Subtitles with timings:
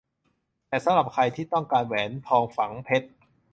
[0.67, 3.07] แต่สำหรับใครที่ต้องการแหวนทองฝังเพชร